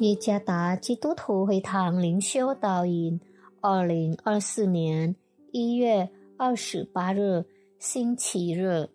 [0.00, 3.20] 耶加达基督徒会堂灵修导引，
[3.60, 5.14] 二零二四年
[5.52, 6.08] 一月
[6.38, 7.44] 二十八日
[7.78, 8.88] 星期日，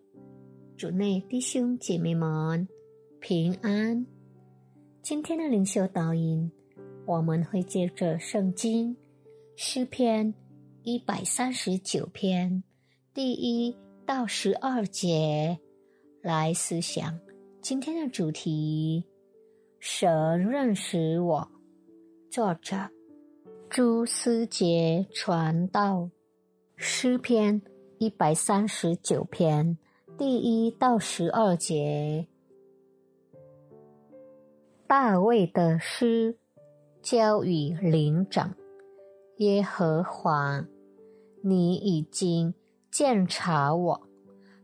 [0.76, 2.66] 主内弟兄姐妹们
[3.20, 4.04] 平安。
[5.00, 6.50] 今天的灵修导引，
[7.06, 8.96] 我们会借着圣经
[9.54, 10.34] 诗篇
[10.82, 12.64] 一百三十九篇
[13.14, 13.72] 第一
[14.04, 15.56] 到十二节
[16.20, 17.16] 来思想
[17.62, 19.04] 今天的主题。
[19.78, 21.48] 神认识我。
[22.30, 22.76] 作者：
[23.68, 26.10] 朱思杰传道。
[26.76, 27.62] 诗篇
[27.98, 29.78] 一百三十九篇
[30.18, 32.26] 第一到十二节。
[34.86, 36.36] 大卫的诗
[37.02, 38.54] 交与灵长。
[39.38, 40.66] 耶和华，
[41.42, 42.54] 你已经
[42.90, 44.08] 鉴察我，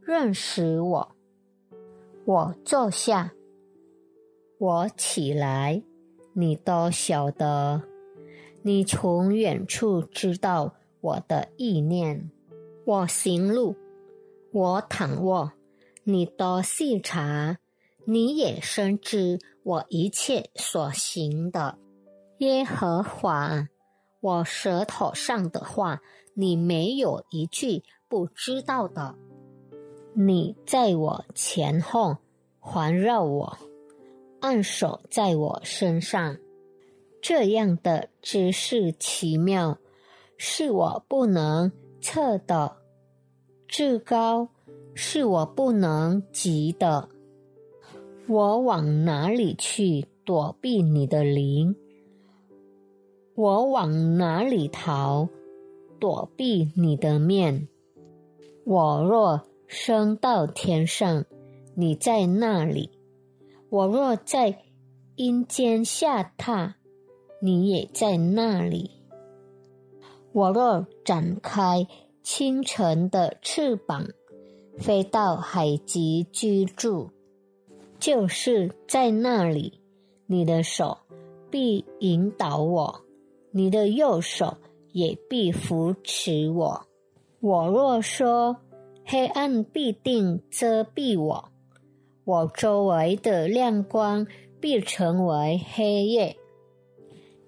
[0.01, 1.17] 认识我。
[2.25, 3.33] 我坐下。
[4.63, 5.83] 我起来，
[6.35, 7.83] 你都晓得；
[8.63, 12.31] 你从远处知道我的意念。
[12.87, 13.75] 我行路，
[14.53, 15.51] 我躺卧，
[16.05, 17.57] 你都细察；
[18.05, 21.77] 你也深知我一切所行的。
[22.39, 23.67] 耶和华，
[24.21, 26.01] 我舌头上的话，
[26.35, 29.17] 你没有一句不知道的。
[30.15, 32.19] 你在我前后
[32.61, 33.59] 环绕我。
[34.43, 36.37] 按手在我身上，
[37.23, 39.79] 这样的知识奇妙，
[40.37, 42.77] 是我不能测的；
[43.69, 44.49] 至高，
[44.95, 47.09] 是我不能及的。
[48.27, 51.77] 我往哪里去躲避你的灵？
[53.37, 55.29] 我往哪里逃
[56.01, 57.69] 躲避你的面？
[58.65, 61.25] 我若升到天上，
[61.77, 62.91] 你在那里。
[63.73, 64.65] 我若在
[65.17, 66.75] 阴间下榻，
[67.41, 68.91] 你也在那里；
[70.33, 71.87] 我若展开
[72.23, 74.07] 清晨的翅膀，
[74.77, 77.09] 飞到海极居住，
[77.99, 79.81] 就是在那里，
[80.27, 80.99] 你的手
[81.51, 83.01] 必引导我，
[83.53, 84.59] 你的右手
[84.93, 86.87] 也必扶持我。
[87.41, 88.59] 我若说
[89.07, 91.52] 黑暗必定遮蔽我。
[92.25, 94.27] 我周围的亮光
[94.61, 96.37] 必成为黑夜，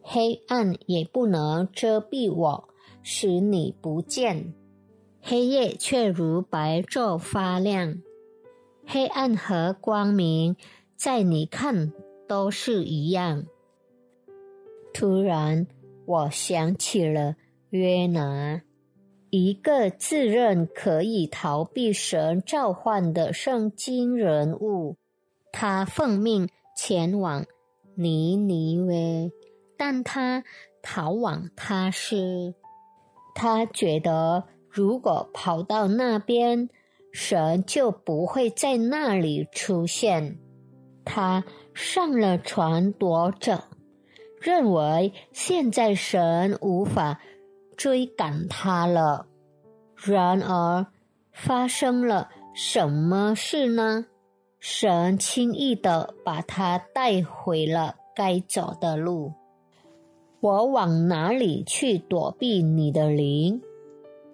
[0.02, 2.68] 黑暗也不能遮蔽我，
[3.02, 4.52] 使你不见。
[5.20, 8.02] 黑夜却如白昼发亮，
[8.84, 10.56] 黑暗和光明
[10.96, 11.92] 在你看
[12.26, 13.46] 都是一样。
[14.92, 15.66] 突然，
[16.04, 17.36] 我想起了
[17.70, 18.60] 约拿。
[19.36, 24.96] 一个自认可以逃避神召唤的圣经人物，
[25.50, 27.44] 他奉命前往
[27.96, 29.32] 尼尼微，
[29.76, 30.44] 但他
[30.84, 32.54] 逃往他是，
[33.34, 36.68] 他觉得如果跑到那边，
[37.12, 40.38] 神就不会在那里出现。
[41.04, 43.64] 他上了船躲着，
[44.40, 47.20] 认为现在神无法。
[47.76, 49.26] 追赶他了，
[49.94, 50.86] 然而
[51.32, 54.06] 发生了什么事呢？
[54.60, 59.32] 神轻易的把他带回了该走的路。
[60.40, 63.60] 我往哪里去躲避你的灵？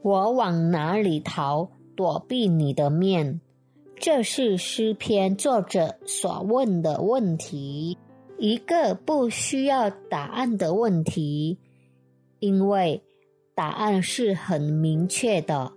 [0.03, 3.41] 我往哪里逃躲避你的面？
[3.97, 7.99] 这是诗篇作者所问的问题，
[8.39, 11.59] 一个不需要答案的问题，
[12.39, 13.03] 因为。
[13.61, 15.75] 答案是很明确的，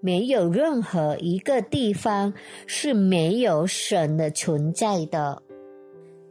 [0.00, 2.32] 没有任何一个地方
[2.66, 5.42] 是没有神的存在的，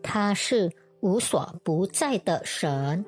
[0.02, 0.72] 他是
[1.02, 3.06] 无所不在的神。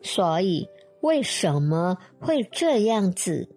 [0.00, 0.66] 所以，
[1.02, 3.50] 为什么会这样子？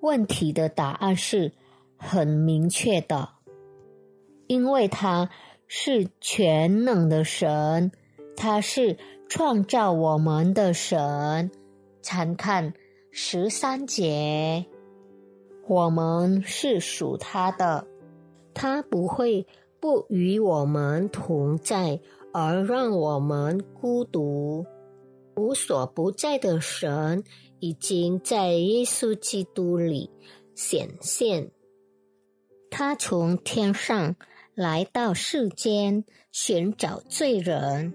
[0.00, 1.50] 问题的答案是
[1.96, 3.30] 很明确的，
[4.46, 5.28] 因为他
[5.66, 7.90] 是全能的神，
[8.36, 8.96] 他是
[9.28, 11.50] 创造我们的神。
[12.06, 12.72] 参看
[13.10, 14.64] 十三节，
[15.66, 17.84] 我们是属他的，
[18.54, 19.44] 他不会
[19.80, 21.98] 不与我们同在，
[22.32, 24.64] 而让我们孤独。
[25.34, 27.24] 无所不在的神
[27.58, 30.08] 已经在耶稣基督里
[30.54, 31.50] 显现，
[32.70, 34.14] 他从天上
[34.54, 37.92] 来到世间寻找罪人，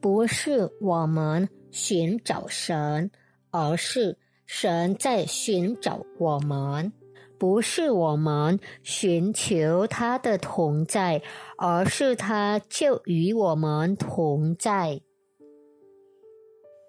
[0.00, 3.10] 不是我们寻找神。
[3.50, 4.16] 而是
[4.46, 6.92] 神在寻找我们，
[7.38, 11.22] 不是我们寻求他的同在，
[11.56, 15.00] 而是他就与我们同在。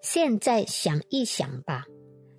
[0.01, 1.85] 现在想一想吧，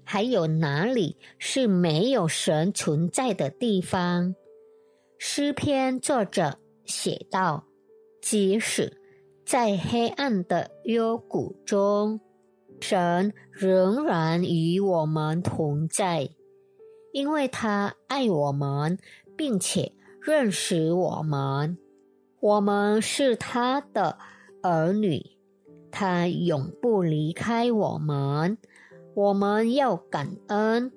[0.04, 4.34] 还有哪里是没有神存在的地方？
[5.16, 7.64] 诗篇作者写道
[8.20, 9.00] ：“即使
[9.46, 12.20] 在黑暗的幽谷中，
[12.82, 16.28] 神仍然与我们同在，
[17.12, 18.98] 因为他爱我们，
[19.36, 21.78] 并且认识我们。
[22.40, 24.18] 我们是他的
[24.62, 25.22] 儿女，
[25.90, 28.58] 他永不离开我们。
[29.14, 30.90] 我们要感恩，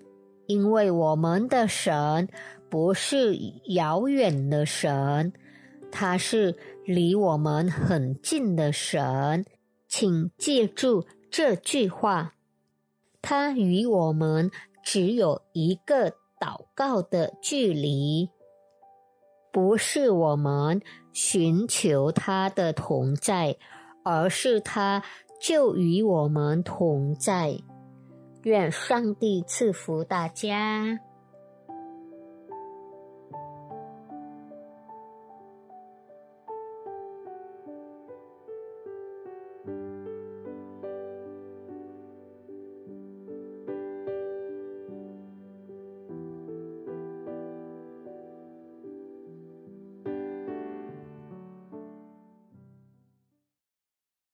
[0.48, 2.28] 因为我们的神。”
[2.68, 3.38] 不是
[3.68, 5.32] 遥远的神，
[5.92, 9.46] 他是离我们很近的神。
[9.88, 11.06] 请记住
[11.38, 12.34] 这句话：
[13.22, 14.50] 他与我们
[14.82, 18.30] 只有一个祷告的距离。
[19.52, 23.58] 不是我们寻求他的同在，
[24.06, 25.04] 而是他
[25.42, 27.58] 就与我们同在。
[28.44, 30.98] 愿上帝赐福大家。